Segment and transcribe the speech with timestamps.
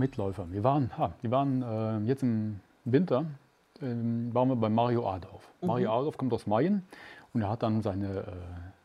[0.00, 0.50] Mitläufer.
[0.50, 3.26] Wir waren, ah, wir waren äh, jetzt im Winter,
[3.80, 5.48] ähm, waren wir bei Mario Adorf.
[5.60, 5.68] Mhm.
[5.68, 6.82] Mario Adorf kommt aus Mayen
[7.32, 8.24] und er hat dann seine, äh,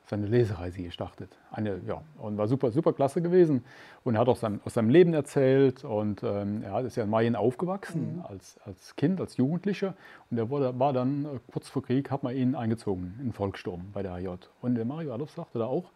[0.06, 1.36] seine Lesereise gestartet.
[1.52, 3.64] Eine, ja, und war super, super klasse gewesen.
[4.04, 7.10] Und er hat auch sein, aus seinem Leben erzählt und ähm, er ist ja in
[7.10, 8.26] Mayen aufgewachsen mhm.
[8.26, 9.96] als, als Kind, als Jugendlicher.
[10.30, 13.92] Und er wurde, war dann äh, kurz vor Krieg, hat man ihn eingezogen in Volkssturm
[13.94, 14.30] bei der AJ.
[14.62, 15.92] Und der Mario Adorf sagte da auch,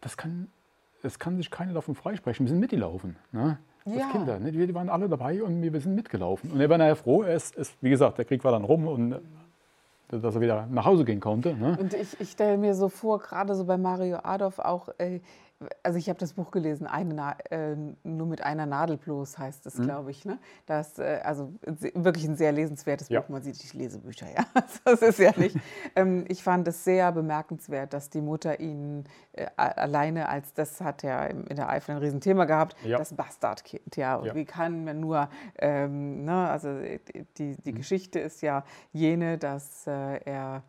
[0.00, 0.48] das kann,
[1.02, 2.46] das kann sich keiner davon freisprechen.
[2.46, 3.16] Wir sind mitgelaufen.
[3.32, 3.58] Ne?
[3.86, 4.10] Als ja.
[4.10, 4.38] Kinder.
[4.38, 4.52] Ne?
[4.52, 6.50] Wir waren alle dabei und wir sind mitgelaufen.
[6.52, 7.22] Und er war nachher froh.
[7.22, 9.18] Er ist, ist, wie gesagt, der Krieg war dann rum und äh,
[10.10, 11.54] dass er wieder nach Hause gehen konnte.
[11.54, 11.76] Ne?
[11.80, 15.20] Und ich, ich stelle mir so vor, gerade so bei Mario Adolf auch, äh,
[15.82, 19.84] also ich habe das Buch gelesen, äh, nur mit einer Nadel bloß heißt es, mhm.
[19.84, 20.24] glaube ich.
[20.24, 20.38] Ne?
[20.66, 21.52] Das äh, also
[21.94, 23.20] wirklich ein sehr lesenswertes ja.
[23.20, 23.30] Buch.
[23.30, 24.44] Man sieht, ich lese Bücher, ja.
[24.84, 25.56] Das ist ja nicht.
[25.96, 31.02] ähm, ich fand es sehr bemerkenswert, dass die Mutter ihn äh, alleine als das hat
[31.04, 32.98] er in der Eifel ein Riesenthema gehabt, ja.
[32.98, 33.96] das Bastardkind.
[33.96, 34.34] Ja, und ja.
[34.34, 36.50] wie kann man nur, ähm, ne?
[36.50, 36.68] also
[37.38, 37.76] die, die mhm.
[37.76, 40.62] Geschichte ist ja jene, dass äh, er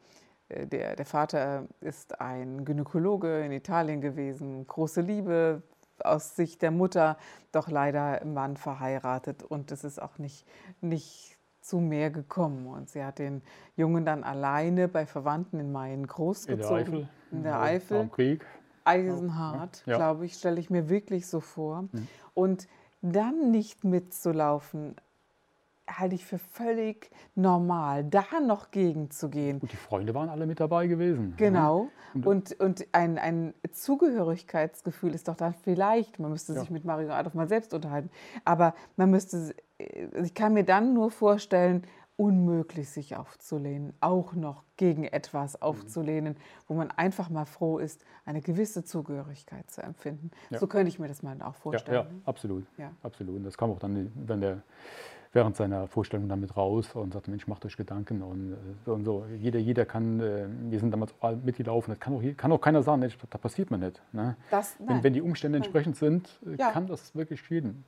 [0.50, 5.62] der, der Vater ist ein Gynäkologe in Italien gewesen, große Liebe
[6.04, 7.18] aus Sicht der Mutter,
[7.52, 10.46] doch leider im Mann verheiratet und es ist auch nicht,
[10.82, 12.68] nicht zu mehr gekommen.
[12.68, 13.42] Und sie hat den
[13.76, 16.78] Jungen dann alleine bei Verwandten in Mayen großgezogen.
[16.78, 17.10] In der Eifel.
[17.32, 18.00] In der Eifel.
[18.02, 18.46] Am Krieg.
[18.86, 19.98] Eisenhart, ja.
[19.98, 21.82] glaube ich, stelle ich mir wirklich so vor.
[21.92, 22.08] Mhm.
[22.34, 22.68] Und
[23.02, 24.96] dann nicht mitzulaufen,
[25.90, 29.60] halte ich für völlig normal, da noch gegenzugehen.
[29.60, 31.34] Und die Freunde waren alle mit dabei gewesen.
[31.38, 31.90] Genau.
[32.14, 32.26] Ja.
[32.26, 36.74] Und, und ein, ein Zugehörigkeitsgefühl ist doch dann vielleicht, man müsste sich ja.
[36.74, 38.10] mit Mario Adolf mal selbst unterhalten,
[38.44, 41.84] aber man müsste, äh, ich kann mir dann nur vorstellen,
[42.18, 45.62] unmöglich, sich aufzulehnen, auch noch gegen etwas mhm.
[45.62, 46.36] aufzulehnen,
[46.68, 50.32] wo man einfach mal froh ist, eine gewisse Zugehörigkeit zu empfinden.
[50.50, 50.58] Ja.
[50.58, 51.96] So könnte ich mir das mal auch vorstellen.
[51.96, 52.66] Ja, ja absolut.
[52.78, 52.92] Ja.
[53.04, 53.36] absolut.
[53.36, 54.64] Und das kam auch dann, wenn der
[55.38, 59.24] während seiner Vorstellung damit raus und sagte, Mensch, macht euch Gedanken und, äh, und so.
[59.40, 63.02] Jeder, jeder kann, äh, wir sind damals mitgelaufen, das kann auch, kann auch keiner sagen,
[63.02, 64.02] Mensch, da passiert mir nicht.
[64.14, 64.36] Ne?
[64.50, 66.72] Das, wenn, wenn, die Umstände entsprechend sind, äh, ja.
[66.72, 67.86] kann das wirklich jeden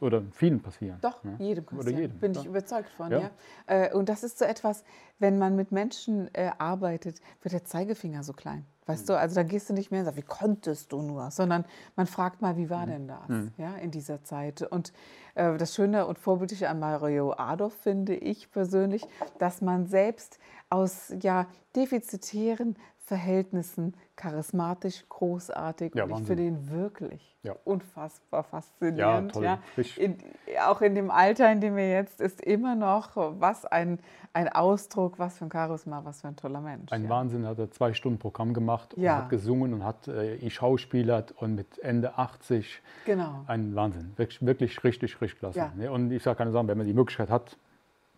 [0.00, 0.98] oder vielen passieren.
[1.00, 1.36] Doch, ne?
[1.38, 1.88] jedem passieren.
[1.88, 2.18] Oder jedem.
[2.18, 3.12] Bin ich überzeugt von.
[3.12, 3.30] Ja.
[3.68, 3.94] ja.
[3.94, 4.84] Und das ist so etwas,
[5.20, 8.66] wenn man mit Menschen arbeitet, wird der Zeigefinger so klein.
[8.90, 9.12] Weißt mhm.
[9.12, 11.64] du, also da gehst du nicht mehr und sagst, wie konntest du nur, sondern
[11.94, 12.90] man fragt mal, wie war mhm.
[12.90, 13.52] denn das mhm.
[13.56, 14.62] ja, in dieser Zeit?
[14.62, 14.92] Und
[15.36, 19.06] äh, das Schöne und Vorbildliche an Mario Adolf finde ich persönlich,
[19.38, 20.38] dass man selbst
[20.70, 21.46] aus ja,
[21.76, 22.76] defizitären
[23.10, 27.56] Verhältnissen charismatisch, großartig ja, und ich finde ihn wirklich ja.
[27.64, 29.34] unfassbar faszinierend.
[29.34, 29.58] Ja.
[29.96, 30.16] In,
[30.64, 33.98] auch in dem Alter, in dem er jetzt ist, immer noch was ein,
[34.32, 36.92] ein Ausdruck, was für ein Charisma, was für ein toller Mensch.
[36.92, 41.32] Ein Wahnsinn, hat er zwei Stunden Programm gemacht und hat gesungen und hat äh, geschauspielert
[41.32, 42.80] und mit Ende 80.
[43.06, 43.42] Genau.
[43.48, 45.72] Ein Wahnsinn, wirklich, wirklich richtig, richtig klasse.
[45.90, 47.56] Und ich sage keine Sachen, wenn man die Möglichkeit hat,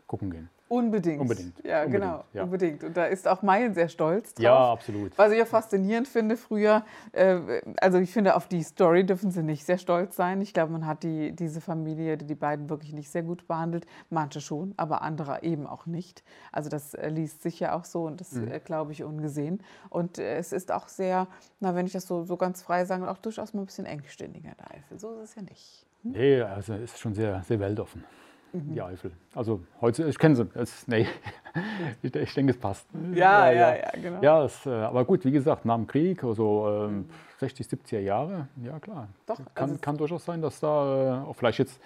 [0.07, 0.51] gucken gehen.
[0.73, 1.21] Unbedingt.
[1.21, 1.63] Unbedingt.
[1.65, 2.25] Ja, unbedingt, genau.
[2.33, 2.45] Ja.
[2.45, 2.83] Unbedingt.
[2.83, 4.43] Und da ist auch Mayen sehr stolz drauf.
[4.43, 5.19] Ja, absolut.
[5.19, 9.43] Was ich auch faszinierend finde früher, äh, also ich finde, auf die Story dürfen sie
[9.43, 10.41] nicht sehr stolz sein.
[10.41, 13.85] Ich glaube, man hat die, diese Familie, die, die beiden wirklich nicht sehr gut behandelt.
[14.09, 16.25] Manche schon, aber andere eben auch nicht.
[16.53, 18.51] Also das äh, liest sich ja auch so und das mhm.
[18.51, 19.63] äh, glaube ich ungesehen.
[19.91, 21.27] Und äh, es ist auch sehr,
[21.61, 24.53] na, wenn ich das so, so ganz frei sage, auch durchaus mal ein bisschen engstirniger,
[24.59, 24.99] der Eifel.
[24.99, 25.87] So ist es ja nicht.
[26.03, 26.13] Hm?
[26.13, 28.05] Nee, also es ist schon sehr, sehr weltoffen
[28.53, 28.75] mhm.
[28.75, 29.13] die Eifel.
[29.35, 30.49] Also heute, ich kenne sie.
[30.55, 31.07] Es, nee,
[32.03, 32.87] ich, ich, denke, es passt.
[33.15, 34.23] Ja, ja, ja, ja genau.
[34.23, 37.07] Ja, es, äh, aber gut, wie gesagt, nach dem Krieg, also ähm,
[37.39, 39.09] 60, 70er Jahre, ja klar.
[39.27, 41.81] Doch, kann, also kann durchaus sein, dass da äh, auch vielleicht jetzt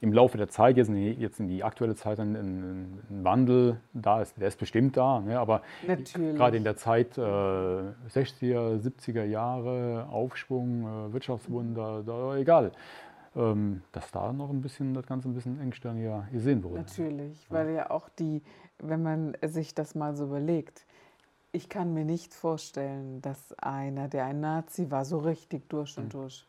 [0.00, 3.80] im Laufe der Zeit, jetzt in die, jetzt in die aktuelle Zeit, ein, ein, Wandel
[3.92, 4.36] da ist.
[4.40, 5.38] Der ist bestimmt da, ne?
[5.38, 6.36] aber Natürlich.
[6.36, 12.72] gerade in der Zeit äh, 60er, 70er Jahre, Aufschwung, äh, Wirtschaftswunder, da, egal
[13.34, 16.80] dass da noch ein bisschen das Ganze ein bisschen engstirniger gesehen wurde.
[16.80, 18.42] Natürlich, weil ja auch die,
[18.78, 20.84] wenn man sich das mal so überlegt,
[21.52, 26.06] ich kann mir nicht vorstellen, dass einer, der ein Nazi war, so richtig durch und
[26.06, 26.10] mhm.
[26.10, 26.46] durch,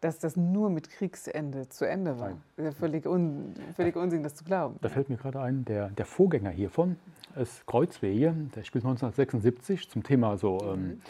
[0.00, 2.30] dass das nur mit Kriegsende zu Ende war.
[2.30, 2.42] Nein.
[2.56, 4.76] Ja völlig, un, völlig Unsinn, das zu glauben.
[4.80, 6.96] Da fällt mir gerade ein, der, der Vorgänger hiervon
[7.36, 10.58] ist Kreuzwege, der spielt 1976 zum Thema so.
[10.62, 11.00] Ähm, mhm.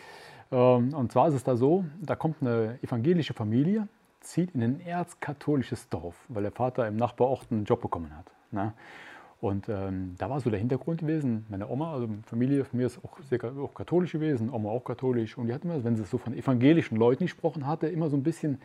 [0.50, 3.88] Ähm, und zwar ist es da so, da kommt eine evangelische Familie
[4.20, 8.26] zieht in ein erzkatholisches Dorf, weil der Vater im Nachbarort einen Job bekommen hat.
[8.50, 8.72] Ne?
[9.40, 11.46] Und ähm, da war so der Hintergrund gewesen.
[11.48, 15.38] Meine Oma, also Familie von mir ist auch sehr auch katholisch gewesen, Oma auch katholisch.
[15.38, 18.22] Und die hat immer, wenn sie so von evangelischen Leuten gesprochen hatte, immer so ein
[18.22, 18.60] bisschen,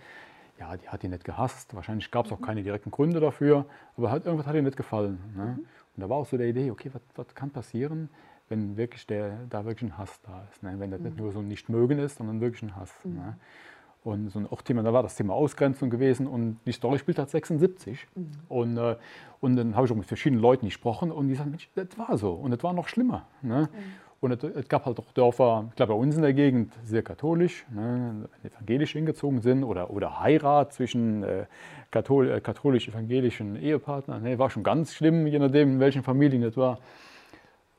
[0.59, 1.73] ja, die hat die nicht gehasst.
[1.73, 3.65] Wahrscheinlich gab es auch keine direkten Gründe dafür,
[3.95, 5.19] aber hat, irgendwas hat ihr nicht gefallen.
[5.35, 5.45] Ne?
[5.45, 5.65] Mhm.
[5.95, 8.09] Und da war auch so der Idee, okay, was, was kann passieren,
[8.49, 10.61] wenn wirklich der, da wirklich ein Hass da ist.
[10.61, 10.75] Ne?
[10.77, 11.05] Wenn das mhm.
[11.05, 12.93] nicht nur so ein Nicht-Mögen ist, sondern wirklich ein Hass.
[13.05, 13.13] Mhm.
[13.13, 13.37] Ne?
[14.05, 17.17] Und so ein auch Thema, da war das Thema Ausgrenzung gewesen und die Story spielt
[17.17, 18.07] halt 76.
[18.13, 18.31] Mhm.
[18.47, 18.97] Und, äh,
[19.41, 22.15] und dann habe ich auch mit verschiedenen Leuten gesprochen und die sagten, Mensch, das war
[22.15, 23.25] so und das war noch schlimmer.
[23.41, 23.61] Ne?
[23.71, 24.05] Mhm.
[24.19, 27.01] Und es, es, gab halt auch Dörfer, ich glaube bei uns in der Gegend, sehr
[27.01, 31.45] katholisch, ne, evangelisch hingezogen sind oder, oder Heirat zwischen äh,
[31.91, 34.21] Kathol äh, katholisch-evangelischen Ehepartnern.
[34.21, 36.79] Ne, war schon ganz schlimm, je nachdem, in welchen Familien das war.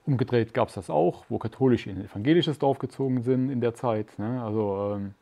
[0.06, 3.74] Umgedreht gab es das auch, wo katholisch in ein evangelisches Dorf gezogen sind in der
[3.74, 4.18] Zeit.
[4.18, 4.42] Ne?
[4.42, 5.14] Also ähm,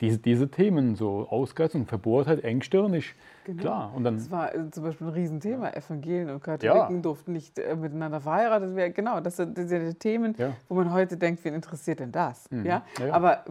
[0.00, 3.14] diese, diese Themen, so Ausgrenzung, Verbohrtheit, engstirnig,
[3.44, 3.60] genau.
[3.62, 3.92] klar.
[3.94, 5.70] Und dann, das war äh, zum Beispiel ein Riesenthema.
[5.70, 7.02] Evangelien und Katholiken ja.
[7.02, 8.94] durften nicht äh, miteinander verheiratet werden.
[8.94, 10.52] Genau, das sind diese Themen, ja.
[10.68, 12.50] wo man heute denkt, wen interessiert denn das?
[12.50, 12.66] Mhm.
[12.66, 12.82] Ja?
[13.12, 13.44] Aber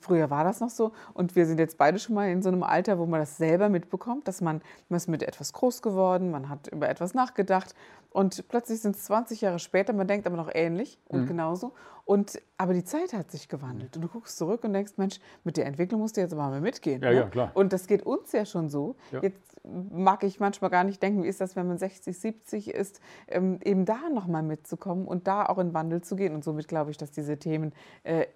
[0.00, 0.92] früher war das noch so.
[1.14, 3.68] Und wir sind jetzt beide schon mal in so einem Alter, wo man das selber
[3.68, 7.74] mitbekommt, dass man, man ist mit etwas groß geworden, man hat über etwas nachgedacht
[8.12, 11.26] und plötzlich sind es 20 Jahre später, man denkt aber noch ähnlich und mhm.
[11.26, 11.72] genauso.
[12.12, 13.96] Und, aber die Zeit hat sich gewandelt.
[13.96, 16.60] Und du guckst zurück und denkst, Mensch, mit der Entwicklung musst du jetzt aber mal
[16.60, 17.00] mitgehen.
[17.00, 17.16] Ja, ne?
[17.16, 17.52] ja, klar.
[17.54, 18.96] Und das geht uns ja schon so.
[19.12, 19.22] Ja.
[19.22, 23.00] Jetzt mag ich manchmal gar nicht denken, wie ist das, wenn man 60, 70 ist,
[23.28, 26.34] ähm, eben da nochmal mitzukommen und da auch in Wandel zu gehen.
[26.34, 27.72] Und somit glaube ich, dass diese Themen,
[28.04, 28.26] äh,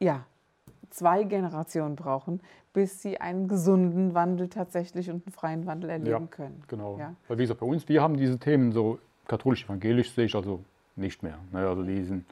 [0.00, 0.26] ja,
[0.90, 2.42] zwei Generationen brauchen,
[2.74, 6.62] bis sie einen gesunden Wandel tatsächlich und einen freien Wandel erleben ja, können.
[6.68, 6.98] Genau.
[6.98, 7.14] Ja?
[7.28, 8.98] Weil wie gesagt, bei uns, wir haben diese Themen so
[9.28, 10.60] katholisch-evangelisch sehe ich also
[10.94, 11.38] nicht mehr.
[11.52, 11.66] Ne?
[11.66, 12.26] Also die sind,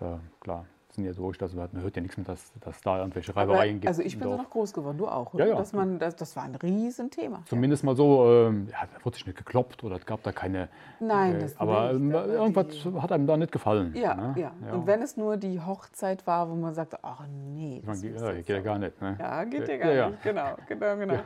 [0.00, 0.66] äh, klar,
[0.96, 3.86] sind ja durch, dass man hört ja nichts mehr, dass, dass da irgendwelche Reibereien gibt.
[3.86, 5.44] Also ich bin so noch groß geworden, du auch, oder?
[5.44, 5.58] Ja, ja.
[5.58, 7.42] Dass man, das, das war ein Riesenthema.
[7.46, 7.86] Zumindest ja.
[7.86, 10.68] mal so, ähm, ja, da wurde sich nicht gekloppt oder es gab da keine...
[10.98, 13.00] Nein, äh, das Aber nicht, irgendwas die...
[13.00, 13.94] hat einem da nicht gefallen.
[13.94, 14.34] Ja, ne?
[14.36, 18.14] ja, Und wenn es nur die Hochzeit war, wo man sagte, ach nee, das man,
[18.14, 19.00] ja, geht ja gar nicht.
[19.00, 19.16] Ne?
[19.20, 21.18] Ja, geht ja gar nicht, genau, genau, genau.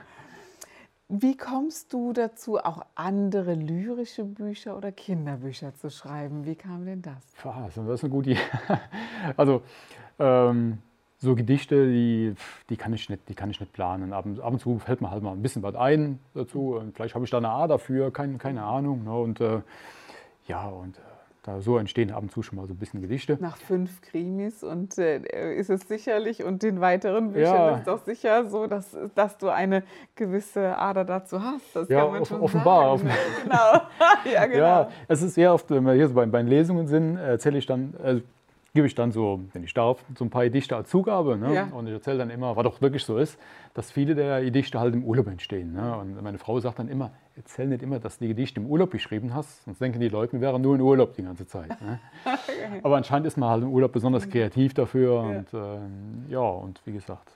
[1.13, 6.47] Wie kommst du dazu, auch andere lyrische Bücher oder Kinderbücher zu schreiben?
[6.47, 7.17] Wie kam denn das?
[7.75, 8.41] Das ist eine gute Idee.
[9.37, 9.63] Also
[10.21, 10.79] ähm,
[11.19, 12.35] so Gedichte, die,
[12.69, 14.13] die, kann ich nicht, die kann ich nicht planen.
[14.13, 16.81] Ab, ab, und zu fällt mir halt mal ein bisschen was ein dazu.
[16.95, 19.03] Vielleicht habe ich da eine A dafür, kein, keine Ahnung.
[19.03, 19.13] Ne?
[19.13, 19.63] Und äh,
[20.47, 21.01] ja, und äh,
[21.43, 23.39] da so entstehen ab und zu schon mal so ein bisschen Gedichte.
[23.41, 27.77] Nach fünf Krimis und äh, ist es sicherlich und den weiteren Büchern ja.
[27.77, 29.83] ist doch sicher so, dass, dass du eine
[30.15, 31.75] gewisse Ader dazu hast.
[31.75, 32.99] Das ja, kann man schon offenbar.
[32.99, 33.11] Sagen.
[33.45, 33.81] genau.
[34.33, 34.59] ja, genau.
[34.59, 37.67] Ja, es ist sehr oft, wenn wir hier so bei, bei Lesungen sind, erzähle ich
[37.67, 38.21] dann, äh,
[38.75, 41.37] gebe ich dann so, wenn ich darf, so ein paar Gedichte als Zugabe.
[41.37, 41.55] Ne?
[41.55, 41.65] Ja.
[41.67, 43.39] Und ich erzähle dann immer, was doch wirklich so ist,
[43.75, 45.73] dass viele der Gedichte halt im Urlaub entstehen.
[45.73, 45.97] Ne?
[45.97, 48.91] Und meine Frau sagt dann immer, erzähl nicht immer, dass du die Gedichte im Urlaub
[48.91, 51.71] geschrieben hast, sonst denken die Leute, wir wären nur in Urlaub die ganze Zeit.
[51.81, 51.99] Ne?
[52.83, 55.15] Aber anscheinend ist man halt im Urlaub besonders kreativ dafür.
[55.15, 55.39] Ja.
[55.39, 57.31] Und ähm, ja, und wie gesagt,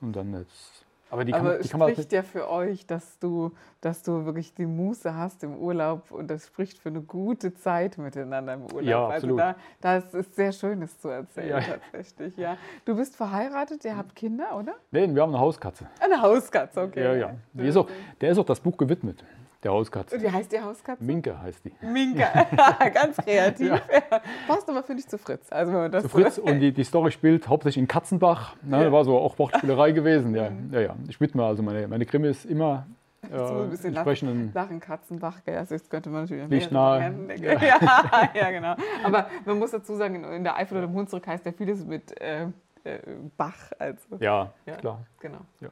[0.00, 4.02] und dann jetzt aber die kann, Aber die spricht ja für euch, dass du, dass
[4.02, 8.54] du wirklich die Muße hast im Urlaub und das spricht für eine gute Zeit miteinander
[8.54, 8.82] im Urlaub.
[8.82, 9.40] Ja, also absolut.
[9.40, 11.60] Also da, das ist sehr Schönes zu erzählen ja.
[11.60, 12.36] tatsächlich.
[12.36, 12.56] Ja.
[12.84, 14.74] Du bist verheiratet, ihr habt Kinder, oder?
[14.92, 15.86] Nein, wir haben eine Hauskatze.
[16.00, 17.02] Eine Hauskatze, okay.
[17.02, 17.64] Ja, ja.
[17.64, 17.88] Ist auch,
[18.20, 19.24] der ist auch das Buch gewidmet.
[19.62, 20.20] Der Hauskatze.
[20.20, 21.04] Wie heißt die Hauskatze?
[21.04, 21.72] Minke heißt die.
[21.84, 22.26] Minke,
[22.94, 23.68] ganz kreativ.
[23.68, 23.80] Ja.
[24.48, 25.48] Passt aber, finde ich, zu Fritz.
[25.50, 28.56] Also, wenn man das zu Fritz und die, die Story spielt hauptsächlich in Katzenbach.
[28.62, 28.92] Ne, ja.
[28.92, 30.34] War so auch Wortspielerei gewesen.
[30.34, 30.96] Ja, ja, ja.
[31.08, 32.86] Ich widme also meine, meine Krimis immer
[33.30, 35.58] äh, so ein bisschen entsprechenden Lachen, Katzenbach, gell?
[35.58, 37.14] Also das könnte man natürlich nicht nahe.
[37.36, 37.62] Ja.
[37.62, 38.30] ja.
[38.34, 38.74] ja, genau.
[39.04, 42.18] Aber man muss dazu sagen, in der Eifel oder im Hunsrück heißt ja vieles mit
[42.18, 42.46] äh,
[42.84, 42.98] äh,
[43.36, 43.72] Bach.
[43.78, 44.16] Also.
[44.20, 45.04] Ja, ja, klar.
[45.20, 45.40] Genau.
[45.60, 45.68] Ja.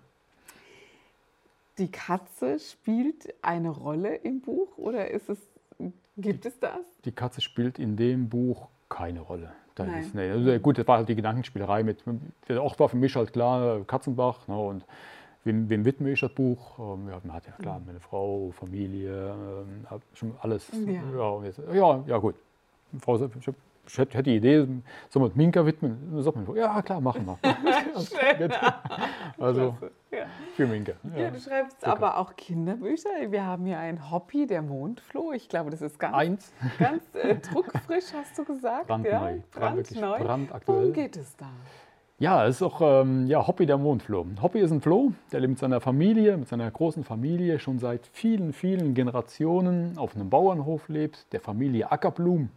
[1.78, 5.38] Die Katze spielt eine Rolle im Buch oder ist es,
[6.16, 6.80] gibt die, es das?
[7.04, 9.52] Die Katze spielt in dem Buch keine Rolle.
[10.00, 12.02] Ist, nee, also gut, das war halt die Gedankenspielerei mit.
[12.50, 14.48] Ort war für mich halt klar Katzenbach.
[14.48, 14.84] Ne, und
[15.44, 16.78] wem, wem widme ich das Buch?
[16.78, 20.68] Ähm, ja, man hat ja klar meine Frau, Familie, ähm, schon alles.
[20.84, 22.34] Ja, ja, jetzt, ja, ja gut.
[22.98, 23.56] Frau, ich habe
[23.88, 24.66] ich hätte die Idee,
[25.08, 26.10] soll man Minka widmen?
[26.12, 27.38] Dann sagt man, ja klar, machen wir.
[29.38, 29.76] also
[30.10, 30.26] ja.
[30.54, 30.92] für Minka.
[31.14, 31.22] Ja.
[31.22, 31.92] ja du schreibst Super.
[31.92, 33.08] aber auch Kinderbücher.
[33.30, 35.32] Wir haben hier ein Hobby, der Mondfloh.
[35.32, 36.52] Ich glaube, das ist ganz, Eins.
[36.78, 38.86] ganz äh, druckfrisch, hast du gesagt.
[38.86, 39.10] Brandneu.
[39.10, 39.32] Ja?
[39.50, 40.18] Brandneu.
[40.18, 40.78] Brandaktuell.
[40.78, 41.46] Worum geht es da?
[42.20, 44.26] Ja, es ist auch ähm, ja, Hobby der Mondfloh.
[44.42, 48.08] Hobby ist ein Floh, der lebt mit seiner Familie, mit seiner großen Familie schon seit
[48.08, 52.50] vielen, vielen Generationen auf einem Bauernhof lebt, der Familie Ackerblum.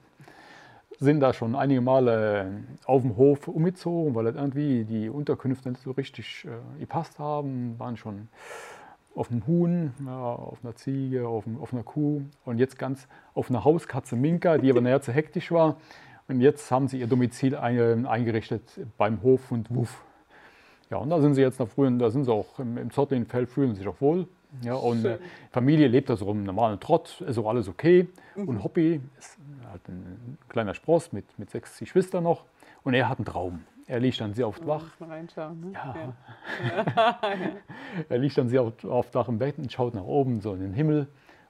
[0.99, 5.91] Sind da schon einige Male auf dem Hof umgezogen, weil irgendwie die Unterkünfte nicht so
[5.91, 7.79] richtig äh, gepasst haben.
[7.79, 8.27] Waren schon
[9.15, 13.49] auf einem Huhn, ja, auf einer Ziege, auf, auf, einer Kuh und jetzt ganz auf
[13.49, 15.77] einer Hauskatze Minka, die aber näher zu hektisch war.
[16.27, 20.03] Und jetzt haben sie ihr Domizil eingerichtet beim Hof und Wuff.
[20.89, 23.49] Ja, und da sind sie jetzt noch früher, da sind sie auch im, im Zottlinfeld,
[23.49, 24.27] fühlen sich auch wohl.
[24.63, 25.17] Ja, und äh,
[25.51, 28.07] Familie lebt da so im normalen Trott, ist auch alles okay.
[28.35, 28.47] Mhm.
[28.47, 29.37] Und Hobby ist
[29.69, 32.45] halt ein kleiner Spross mit, mit sechs Geschwistern noch.
[32.83, 33.63] Und er hat einen Traum.
[33.87, 34.99] Er liegt dann sehr oft wach.
[34.99, 35.71] Ne?
[35.73, 35.95] Ja.
[36.65, 37.19] ja.
[38.09, 40.61] er liegt dann sehr oft, oft wach im Bett und schaut nach oben, so in
[40.61, 41.07] den Himmel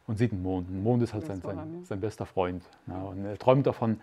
[0.07, 0.69] und sieht den Mond.
[0.69, 2.63] Der Mond ist halt sein, sein, sein, bester Freund.
[2.87, 4.01] Ja, und er träumt davon,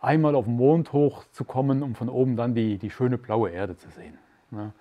[0.00, 3.88] einmal auf den Mond hochzukommen, um von oben dann die, die schöne blaue Erde zu
[3.90, 4.18] sehen.
[4.50, 4.72] Ja.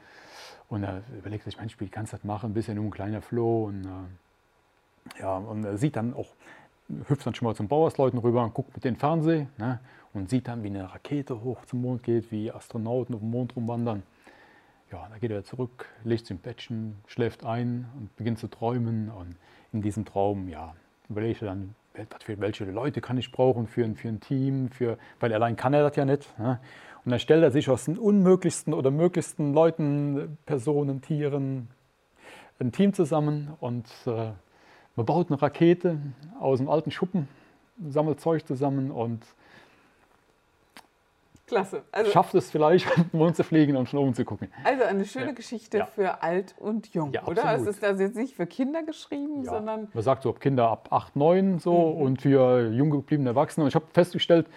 [0.69, 2.51] Und er überlegt sich, Mensch, wie kannst du das machen?
[2.51, 3.65] Ein bisschen nur ein kleiner Floh.
[3.65, 6.27] Und, äh, ja, und er sieht dann auch,
[7.07, 9.79] hüpft dann schon mal zum Bauersleuten rüber und guckt mit dem Fernsehen ne,
[10.13, 13.55] und sieht dann, wie eine Rakete hoch zum Mond geht, wie Astronauten auf dem Mond
[13.55, 14.03] rumwandern.
[14.91, 19.09] Ja, dann geht er zurück, legt sich im Bettchen, schläft ein und beginnt zu träumen.
[19.09, 19.35] Und
[19.73, 20.75] in diesem Traum, ja,
[21.09, 21.75] überlegt er dann,
[22.27, 25.95] welche Leute kann ich brauchen für, für ein Team, für, weil allein kann er das
[25.95, 26.37] ja nicht.
[26.39, 26.59] Ne?
[27.07, 31.69] Und dann stellt er sich aus den unmöglichsten oder möglichsten Leuten, Personen, Tieren
[32.59, 34.33] ein Team zusammen und äh,
[34.97, 35.99] man baut eine Rakete
[36.41, 37.29] aus einem alten Schuppen,
[37.87, 39.23] sammelt Zeug zusammen und
[41.47, 41.83] Klasse.
[41.93, 44.49] Also, schafft es vielleicht, um zu fliegen und schon oben zu gucken.
[44.65, 45.31] Also eine schöne ja.
[45.31, 45.85] Geschichte ja.
[45.85, 47.55] für alt und jung, ja, oder?
[47.55, 49.87] Es ist also jetzt nicht für Kinder geschrieben, sondern.
[49.93, 52.01] Man sagt so, Kinder ab 8, 9 so mhm.
[52.01, 53.63] und für jung gebliebene Erwachsene.
[53.63, 54.47] Und ich habe festgestellt,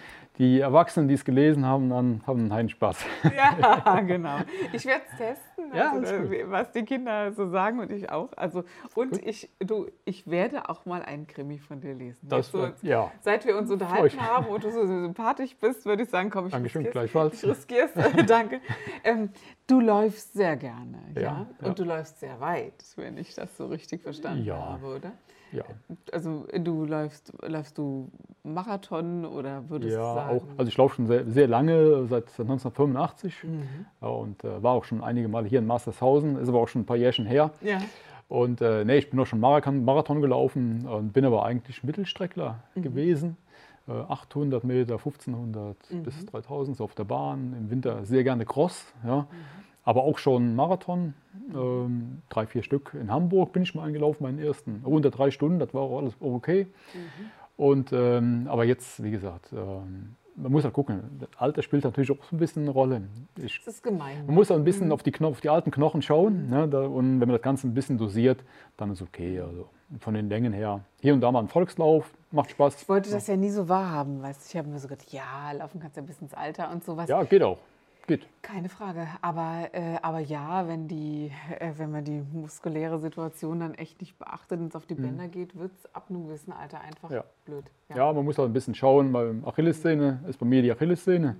[0.41, 3.05] die Erwachsenen, die es gelesen haben, dann haben einen Spaß.
[3.35, 4.39] Ja, genau.
[4.73, 8.31] Ich werde es testen, also, ja, was die Kinder so sagen und ich auch.
[8.35, 8.63] Also,
[8.95, 12.27] und ich, du, ich werde auch mal einen Krimi von dir lesen.
[12.27, 13.11] Das, so, ja.
[13.21, 16.51] Seit wir uns unterhalten haben und du so sympathisch bist, würde ich sagen, komm, ich
[16.51, 17.43] Dankeschön, gleichfalls.
[17.43, 18.25] Ich riskiere es.
[18.25, 18.61] Danke.
[19.03, 19.29] Ähm,
[19.67, 21.21] du läufst sehr gerne, ja?
[21.21, 21.47] ja?
[21.61, 25.09] Und du läufst sehr weit, wenn ich das so richtig verstanden habe, oder?
[25.09, 25.13] Ja.
[26.11, 28.09] Also du läufst, läufst du
[28.43, 30.37] Marathon oder würdest ja, du sagen?
[30.37, 33.85] Auch, also ich laufe schon sehr, sehr lange, seit 1985 mhm.
[34.01, 36.83] ja, und äh, war auch schon einige Male hier in Mastershausen, ist aber auch schon
[36.83, 37.51] ein paar Jährchen her.
[37.61, 37.81] Ja.
[38.27, 42.63] Und äh, nee, ich bin auch schon Marathon, Marathon gelaufen und bin aber eigentlich Mittelstreckler
[42.75, 42.81] mhm.
[42.81, 43.37] gewesen.
[43.87, 46.03] Äh, 800 Meter, 1500 mhm.
[46.03, 48.93] bis 3000 so auf der Bahn, im Winter sehr gerne Cross.
[49.05, 49.27] Ja.
[49.83, 51.13] Aber auch schon Marathon,
[51.53, 52.95] ähm, drei, vier Stück.
[52.99, 54.81] In Hamburg bin ich mal eingelaufen, meinen ersten.
[54.83, 56.67] Unter drei Stunden, das war auch alles okay.
[56.93, 57.31] Mhm.
[57.57, 61.01] Und, ähm, aber jetzt, wie gesagt, ähm, man muss halt gucken.
[61.19, 63.03] Das Alter spielt natürlich auch so ein bisschen eine Rolle.
[63.37, 64.25] Ich, das ist gemein.
[64.25, 64.93] Man muss auch ein bisschen mhm.
[64.93, 66.49] auf, die auf die alten Knochen schauen.
[66.49, 68.43] Ne, da, und wenn man das Ganze ein bisschen dosiert,
[68.77, 69.39] dann ist okay.
[69.39, 69.67] Also
[69.99, 70.81] von den Längen her.
[71.01, 72.81] Hier und da mal ein Volkslauf, macht Spaß.
[72.81, 75.79] Ich wollte das ja nie so wahrhaben, weißt Ich habe mir so gedacht, ja, laufen
[75.79, 77.09] kannst du ja bis ins Alter und sowas.
[77.09, 77.57] Ja, geht auch.
[78.11, 78.27] Geht.
[78.41, 79.07] Keine Frage.
[79.21, 84.19] Aber, äh, aber ja, wenn, die, äh, wenn man die muskuläre Situation dann echt nicht
[84.19, 85.03] beachtet und es auf die mhm.
[85.03, 87.23] Bänder geht, wird es ab einem gewissen Alter einfach ja.
[87.45, 87.63] blöd.
[87.87, 87.95] Ja.
[87.95, 88.11] ja.
[88.11, 89.13] man muss halt ein bisschen schauen.
[89.13, 91.37] Bei Achillessehne ist bei mir die Achillessehne.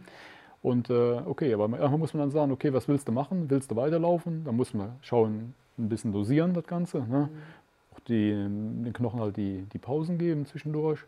[0.61, 3.49] Und äh, okay, aber irgendwann muss man dann sagen, okay, was willst du machen?
[3.49, 4.45] Willst du weiterlaufen?
[4.45, 6.99] Dann muss man schauen, ein bisschen dosieren das Ganze.
[6.99, 7.29] Ne?
[7.33, 7.37] Mhm.
[7.93, 11.01] Auch die, den Knochen halt die, die Pausen geben zwischendurch.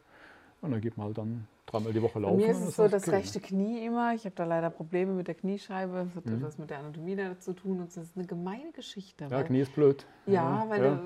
[0.61, 2.37] Und dann geht man halt dann dreimal die Woche laufen.
[2.37, 4.13] Bei mir ist es so das rechte Knie immer.
[4.13, 6.05] Ich habe da leider Probleme mit der Kniescheibe.
[6.05, 6.37] Das hat mhm.
[6.37, 7.79] etwas mit der Anatomie da zu tun.
[7.79, 9.27] Und das ist eine gemeine Geschichte.
[9.29, 10.05] Ja, Knie ist blöd.
[10.25, 10.99] Ja, weil, ja.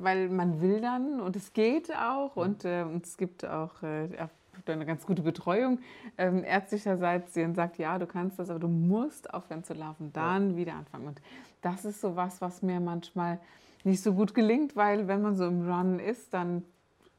[0.00, 2.36] weil man will dann und es geht auch.
[2.36, 4.08] Und, äh, und es gibt auch äh,
[4.66, 5.78] eine ganz gute Betreuung
[6.16, 10.12] ähm, ärztlicherseits, die dann sagt, ja, du kannst das, aber du musst aufhören zu laufen,
[10.12, 10.56] dann ja.
[10.56, 11.08] wieder anfangen.
[11.08, 11.20] Und
[11.60, 13.40] das ist so was, was mir manchmal
[13.84, 16.64] nicht so gut gelingt, weil wenn man so im Run ist, dann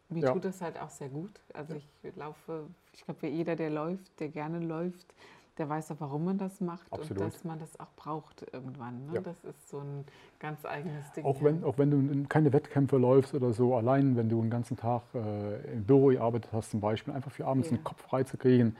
[0.09, 0.33] mir ja.
[0.33, 1.31] tut das halt auch sehr gut.
[1.53, 5.13] Also ich laufe, ich glaube, jeder, der läuft, der gerne läuft,
[5.57, 7.23] der weiß auch, warum man das macht Absolut.
[7.23, 9.07] und dass man das auch braucht irgendwann.
[9.07, 9.15] Ne?
[9.15, 9.21] Ja.
[9.21, 10.05] Das ist so ein
[10.39, 11.23] ganz eigenes Ding.
[11.23, 14.75] Auch wenn, auch wenn du keine Wettkämpfe läufst oder so, allein wenn du den ganzen
[14.75, 17.77] Tag äh, im Büro gearbeitet hast zum Beispiel, einfach für abends ja.
[17.77, 18.75] den Kopf frei zu kriegen,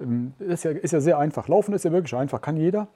[0.00, 1.48] ähm, ist, ja, ist ja sehr einfach.
[1.48, 2.88] Laufen ist ja wirklich einfach, kann jeder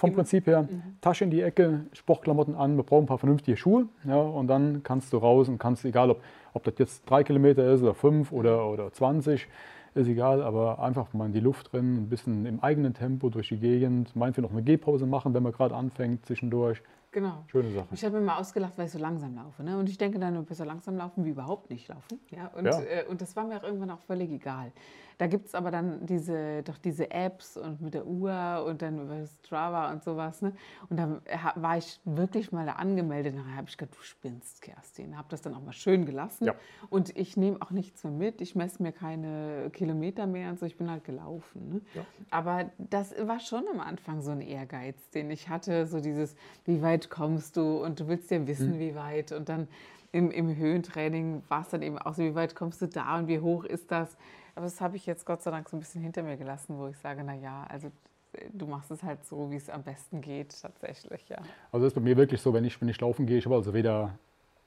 [0.00, 0.62] vom Prinzip her.
[0.62, 0.82] Mhm.
[1.00, 3.86] Tasche in die Ecke, Sportklamotten an, wir brauchen ein paar vernünftige Schuhe.
[4.04, 6.22] Ja, und dann kannst du raus und kannst, egal ob,
[6.54, 9.46] ob das jetzt drei Kilometer ist oder fünf oder, oder 20,
[9.94, 13.48] ist egal, aber einfach mal in die Luft drin, ein bisschen im eigenen Tempo durch
[13.48, 16.82] die Gegend, meinetwegen noch eine Gehpause machen, wenn man gerade anfängt zwischendurch.
[17.12, 17.44] Genau.
[17.48, 17.88] Schöne Sache.
[17.90, 19.64] Ich habe mir mal ausgelacht, weil ich so langsam laufe.
[19.64, 19.76] Ne?
[19.76, 22.20] Und ich denke dann, besser langsam laufen wie überhaupt nicht laufen.
[22.30, 22.52] Ja?
[22.56, 22.80] Und, Ja.
[22.80, 24.70] Äh, und das war mir auch irgendwann auch völlig egal.
[25.20, 29.02] Da gibt es aber dann diese, doch diese Apps und mit der Uhr und dann
[29.02, 30.40] über Strava und sowas.
[30.40, 30.54] Ne?
[30.88, 31.20] Und dann
[31.56, 33.34] war ich wirklich mal da angemeldet.
[33.36, 35.18] Dann habe ich gedacht, du spinnst, Kerstin.
[35.18, 36.46] Habe das dann auch mal schön gelassen.
[36.46, 36.54] Ja.
[36.88, 38.40] Und ich nehme auch nichts mehr mit.
[38.40, 40.64] Ich messe mir keine Kilometer mehr und so.
[40.64, 41.68] Ich bin halt gelaufen.
[41.68, 41.80] Ne?
[41.92, 42.06] Ja.
[42.30, 45.86] Aber das war schon am Anfang so ein Ehrgeiz, den ich hatte.
[45.86, 46.34] So dieses,
[46.64, 49.32] wie weit kommst du und du willst ja wissen, wie weit.
[49.32, 49.68] Und dann
[50.12, 53.28] im, im Höhentraining war es dann eben auch so, wie weit kommst du da und
[53.28, 54.16] wie hoch ist das.
[54.60, 56.86] Aber das habe ich jetzt Gott sei Dank so ein bisschen hinter mir gelassen, wo
[56.88, 57.86] ich sage, na ja, also
[58.34, 61.38] äh, du machst es halt so, wie es am besten geht, tatsächlich, ja.
[61.72, 63.54] Also das ist bei mir wirklich so, wenn ich, wenn ich laufen gehe, ich habe
[63.54, 64.18] also weder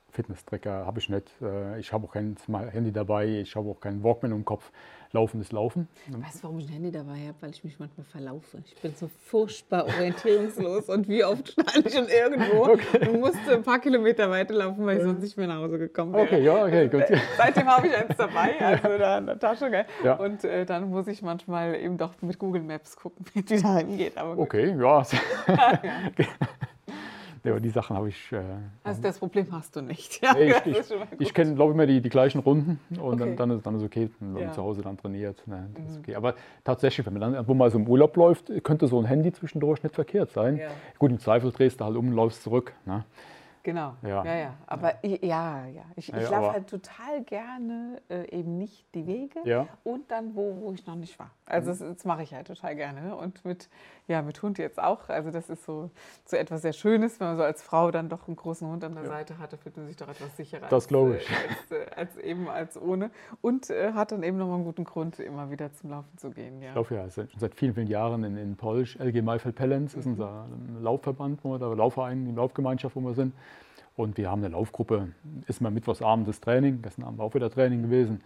[0.10, 1.30] Fitness-Tracker, habe ich nicht.
[1.44, 2.38] Äh, Ich habe auch kein
[2.72, 4.72] Handy dabei, ich habe auch keinen Walkman im Kopf.
[5.16, 5.88] Laufen ist Laufen.
[6.10, 7.36] Weißt du, warum ich ein Handy dabei habe?
[7.42, 8.64] Weil ich mich manchmal verlaufe.
[8.66, 13.62] Ich bin so furchtbar orientierungslos und wie oft stand ich schon irgendwo und musste ein
[13.62, 16.24] paar Kilometer weiterlaufen, weil ich sonst nicht mehr nach Hause gekommen wäre.
[16.24, 17.02] Okay, ja, okay, gut.
[17.02, 19.70] Äh, Seitdem habe ich eins dabei, also da in der Tasche.
[19.70, 19.86] Gell?
[20.04, 20.16] Ja.
[20.16, 24.20] Und äh, dann muss ich manchmal eben doch mit Google Maps gucken, wie es wieder.
[24.20, 24.46] Aber gut.
[24.46, 25.04] Okay, ja.
[25.48, 26.38] ja
[27.52, 28.32] aber die Sachen habe ich.
[28.32, 28.42] Äh,
[28.84, 30.22] Also das Problem hast du nicht.
[30.24, 33.18] Ja, Nee, ich, ich, ich kenne, glaube ich, immer die, die gleichen Runden und Okay.
[33.20, 34.48] dann, dann, ist, dann ist okay, wenn man Ja.
[34.50, 34.54] Mhm.
[34.54, 35.46] zu Hause dann trainiert.
[35.48, 36.16] Ne, ist okay.
[36.16, 39.32] Aber tatsächlich, wenn man dann irgendwo mal so im Urlaub läuft, könnte so ein Handy
[39.34, 40.58] zwischendurch nicht verkehrt sein.
[40.58, 40.70] Ja.
[41.00, 42.74] Gut, im Zweifel drehst du halt um und läufst zurück.
[42.86, 43.04] Ne?
[43.64, 43.96] Genau.
[44.02, 44.26] Ja.
[44.26, 44.54] Ja, ja.
[44.68, 45.84] Aber ja, ja.
[45.96, 49.40] Ich, Ja, ich ja, laufe halt total gerne äh, eben nicht die Wege
[49.86, 51.32] und dann, wo, wo ich noch nicht war.
[51.46, 53.02] Also das, das mache ich halt total gerne.
[53.02, 53.16] ne?
[53.16, 53.70] Und mit,
[54.08, 55.08] ja, mit Hund jetzt auch.
[55.10, 55.90] Also das ist so,
[56.26, 58.96] so etwas sehr Schönes, wenn man so als Frau dann doch einen großen Hund an
[58.96, 61.30] der Seite hat, da fühlt man sich doch etwas sicherer Das als, glaube ich.
[61.30, 63.12] Äh, als, äh, als eben als ohne.
[63.42, 66.62] Und äh, hat dann eben nochmal einen guten Grund, immer wieder zum Laufen zu gehen.
[66.62, 68.98] Ich laufe ja seit, schon seit vielen, vielen Jahren in, in Polsch.
[69.00, 70.00] LG Maifeld-Pellenz Mhm.
[70.00, 70.48] ist unser
[70.82, 73.34] Laufverband, wo wir, oder Laufverein, die Laufgemeinschaft, wo wir sind.
[73.96, 75.10] Und wir haben eine Laufgruppe,
[75.48, 78.22] ist mal mittwochsabend das Training, gestern Abend war auch wieder Training gewesen.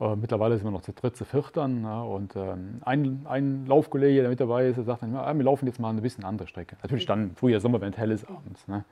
[0.00, 1.84] Äh, mittlerweile sind wir noch zu dritt, zu viert dann.
[1.84, 5.78] Und ähm, ein, ein Laufkollege, der mit dabei ist, sagt dann, ja, wir laufen jetzt
[5.78, 6.76] mal eine bisschen andere Strecke.
[6.82, 8.66] Natürlich dann Frühjahr, Sommer, wenn es hell ist abends.
[8.66, 8.84] Ne?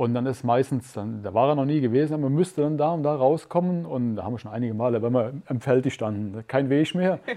[0.00, 2.78] Und dann ist meistens, dann, da war er noch nie gewesen, aber man müsste dann
[2.78, 3.84] da und da rauskommen.
[3.84, 7.18] Und da haben wir schon einige Male, wenn wir im Feld gestanden, kein Weg mehr.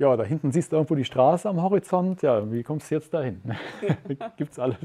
[0.00, 2.22] Ja, da hinten siehst du irgendwo die Straße am Horizont.
[2.22, 3.42] Ja, wie kommst du jetzt dahin?
[4.36, 4.76] Gibt's alles.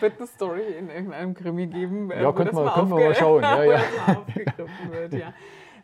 [0.00, 2.10] Wird eine Story in irgendeinem Krimi geben?
[2.10, 3.80] äh, Ja, wo könnten wir- könnten wir mal schauen, ja, ja.
[4.90, 5.32] wird, ja.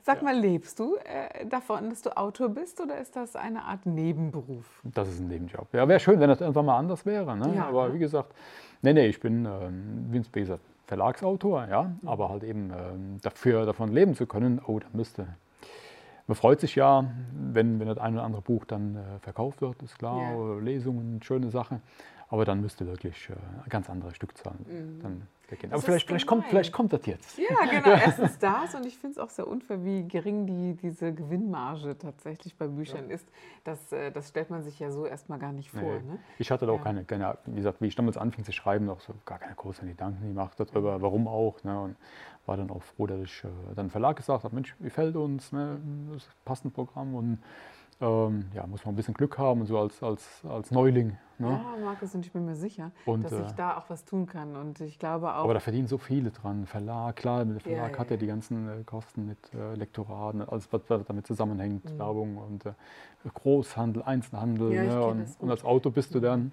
[0.03, 3.85] Sag mal, lebst du äh, davon, dass du Autor bist oder ist das eine Art
[3.85, 4.81] Nebenberuf?
[4.83, 5.69] Das ist ein Nebenjob.
[5.75, 7.37] Ja, wäre schön, wenn das irgendwann mal anders wäre.
[7.37, 7.53] Ne?
[7.57, 7.67] Ja.
[7.69, 8.33] Aber wie gesagt,
[8.81, 13.93] nee, nee, ich bin, ähm, wie gesagt, Verlagsautor, ja, aber halt eben ähm, dafür, davon
[13.93, 15.25] leben zu können, oh, da müsste.
[16.27, 19.81] Man freut sich ja, wenn, wenn das ein oder andere Buch dann äh, verkauft wird,
[19.85, 21.81] ist klar, oder Lesungen, schöne Sache.
[22.33, 23.35] Aber dann müsste wirklich äh,
[23.69, 24.55] ganz andere Stückzahl
[25.03, 25.69] dann weggehen.
[25.69, 25.73] Mhm.
[25.73, 27.39] Das Aber vielleicht, vielleicht, kommt, vielleicht kommt das jetzt.
[27.39, 27.97] Ja, genau.
[28.05, 32.57] Erstens das und ich finde es auch sehr unfair, wie gering die, diese Gewinnmarge tatsächlich
[32.57, 33.29] bei Büchern ist.
[33.65, 35.83] Das, äh, das stellt man sich ja so erstmal gar nicht vor.
[35.83, 36.13] Nee.
[36.13, 36.19] Ne?
[36.39, 36.85] Ich hatte da auch Ja.
[36.85, 39.89] keine, keine, wie gesagt, wie ich damals anfing zu schreiben, auch so gar keine großen
[39.89, 41.63] Gedanken gemacht darüber, warum auch.
[41.65, 41.81] Ne?
[41.81, 41.97] Und
[42.47, 45.81] war dann auch froh, dass ich äh, dann Verlag gesagt habe, Mensch, gefällt uns, ne?
[46.13, 47.39] das passt ein Programm und
[48.01, 51.19] ähm, ja, muss man ein bisschen Glück haben, so als, als, als Neuling.
[51.39, 51.49] Ne?
[51.51, 54.27] Ja, Markus, und ich bin mir sicher, Und, dass äh, ich da auch was tun
[54.27, 54.57] kann.
[54.57, 55.45] Und ich glaube auch.
[55.45, 56.67] Aber da verdienen so viele dran.
[56.67, 60.71] Verlag, klar, der Verlag ja, hat ja die ganzen äh, Kosten mit äh, Lektoraten, alles,
[60.73, 61.99] was, was damit zusammenhängt, Mhm.
[61.99, 62.73] Werbung und äh,
[63.35, 64.73] Großhandel, Einzelhandel.
[64.73, 65.07] Ja, ne?
[65.07, 66.53] und, und als Auto bist du dann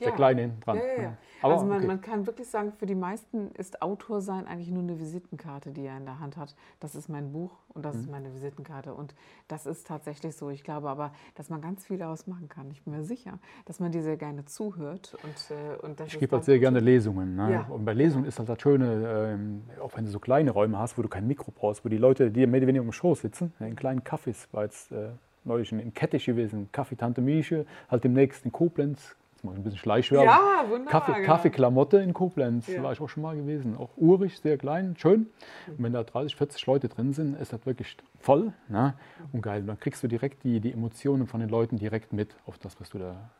[0.00, 0.14] der Ja.
[0.14, 0.76] Kleine hinten dran.
[0.78, 1.16] Ne?
[1.42, 1.86] Aber, also man, okay.
[1.86, 5.84] man kann wirklich sagen, für die meisten ist Autor sein eigentlich nur eine Visitenkarte, die
[5.84, 6.54] er in der Hand hat.
[6.80, 8.00] Das ist mein Buch und das Mhm.
[8.00, 8.94] ist meine Visitenkarte.
[8.94, 9.14] Und
[9.48, 10.48] das ist tatsächlich so.
[10.50, 12.70] Ich glaube aber, dass man ganz viel daraus machen kann.
[12.70, 15.16] Ich bin mir sicher, dass man dir sehr gerne zuhört.
[15.22, 17.36] Und, äh, und Ich gebe halt sehr gerne Lesungen.
[17.36, 17.52] Ne?
[17.52, 17.66] Ja.
[17.68, 20.96] Und bei Lesungen ist halt das Schöne, ähm, auch wenn du so kleine Räume hast,
[20.96, 23.52] wo du kein Mikro brauchst, wo die Leute dir mehr oder weniger im Schoß sitzen,
[23.60, 25.10] in kleinen Cafés, war jetzt äh,
[25.44, 29.14] neulich in, Kettich gewesen, Kaffee Tante Miesche, halt demnächst in Koblenz,
[29.46, 30.26] jetzt mache ich ein bisschen Schleichwerbung.
[30.26, 31.00] Ja, wunderbar.
[31.00, 31.26] Kaffee, genau.
[31.26, 32.82] Kaffeeklamotte in Koblenz, Ja.
[32.82, 33.76] war ich auch schon mal gewesen.
[33.76, 35.28] Auch urig, sehr klein, schön.
[35.68, 38.94] Und wenn da 30, 40 Leute drin sind, ist das wirklich voll ne?
[39.32, 39.62] und geil.
[39.66, 42.90] Dann kriegst du direkt die, die Emotionen von den Leuten direkt mit auf das, was
[42.90, 43.30] du da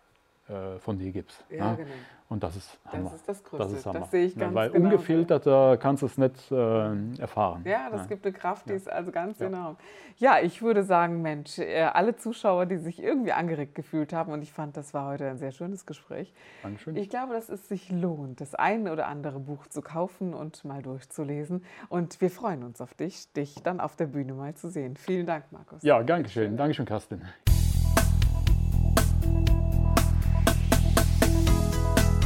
[0.48, 1.44] äh, von dir gibst.
[1.50, 1.76] Ja, ne?
[1.78, 1.90] genau.
[2.28, 3.14] Und das ist Hammer.
[3.14, 3.58] ist das Größte.
[3.58, 4.06] Das ist Das Hammer.
[4.06, 7.62] sehe ich Ja, ganz Weil genau ungefilterter kannst du es nicht äh, erfahren.
[7.64, 9.46] Ja, das gibt eine Kraft, die ist also ganz Ja.
[9.46, 9.76] enorm.
[10.16, 14.42] Ja, ich würde sagen, Mensch, äh, alle Zuschauer, die sich irgendwie angeregt gefühlt haben, und
[14.42, 16.34] ich fand, das war heute ein sehr schönes Gespräch.
[16.64, 16.96] Dankeschön.
[16.96, 20.82] Ich glaube, dass es sich lohnt, das eine oder andere Buch zu kaufen und mal
[20.82, 21.64] durchzulesen.
[21.88, 24.96] Und wir freuen uns auf dich, dich dann auf der Bühne mal zu sehen.
[24.96, 25.82] Vielen Dank, Markus.
[25.84, 26.56] ja, Dankeschön.
[26.56, 27.22] Dankeschön, Kerstin.